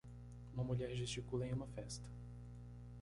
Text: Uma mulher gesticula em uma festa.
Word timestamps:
Uma 0.55 0.63
mulher 0.63 0.95
gesticula 0.95 1.45
em 1.45 1.53
uma 1.53 1.67
festa. 1.67 2.09